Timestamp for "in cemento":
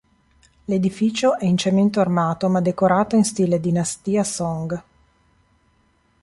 1.45-1.99